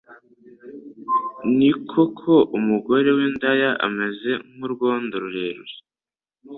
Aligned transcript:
ni 1.57 1.69
koko 1.91 2.33
umugore 2.57 3.09
w’indaya 3.17 3.69
ameze 3.87 4.31
nk’urwobo 4.53 5.05
rurerure 5.21 5.73